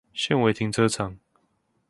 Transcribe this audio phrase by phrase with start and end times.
[0.15, 1.15] 現為停車場